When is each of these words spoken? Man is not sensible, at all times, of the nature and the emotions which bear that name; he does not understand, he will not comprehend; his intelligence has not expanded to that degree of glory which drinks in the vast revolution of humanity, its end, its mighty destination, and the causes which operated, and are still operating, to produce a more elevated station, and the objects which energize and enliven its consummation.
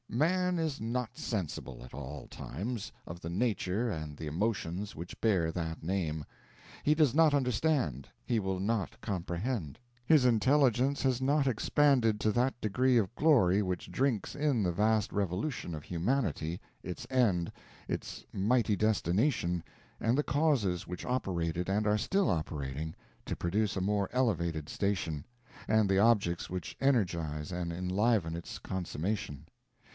Man 0.09 0.57
is 0.59 0.81
not 0.81 1.15
sensible, 1.15 1.83
at 1.85 1.93
all 1.93 2.27
times, 2.27 2.91
of 3.05 3.21
the 3.21 3.29
nature 3.29 3.89
and 3.89 4.17
the 4.17 4.25
emotions 4.27 4.93
which 4.95 5.19
bear 5.21 5.51
that 5.51 5.83
name; 5.83 6.25
he 6.83 6.95
does 6.95 7.13
not 7.15 7.33
understand, 7.33 8.09
he 8.25 8.39
will 8.39 8.59
not 8.59 8.99
comprehend; 8.99 9.77
his 10.05 10.25
intelligence 10.25 11.03
has 11.03 11.21
not 11.21 11.45
expanded 11.47 12.19
to 12.19 12.31
that 12.33 12.59
degree 12.59 12.97
of 12.97 13.13
glory 13.15 13.61
which 13.61 13.91
drinks 13.91 14.35
in 14.35 14.63
the 14.63 14.71
vast 14.71 15.13
revolution 15.13 15.73
of 15.73 15.83
humanity, 15.83 16.59
its 16.83 17.07
end, 17.11 17.51
its 17.87 18.25
mighty 18.33 18.75
destination, 18.75 19.63
and 19.99 20.17
the 20.17 20.23
causes 20.23 20.87
which 20.87 21.05
operated, 21.05 21.69
and 21.69 21.85
are 21.87 21.97
still 21.97 22.29
operating, 22.29 22.95
to 23.23 23.35
produce 23.35 23.77
a 23.77 23.81
more 23.81 24.09
elevated 24.11 24.67
station, 24.67 25.23
and 25.67 25.87
the 25.87 25.99
objects 25.99 26.49
which 26.49 26.75
energize 26.81 27.51
and 27.51 27.71
enliven 27.71 28.35
its 28.35 28.57
consummation. 28.59 29.45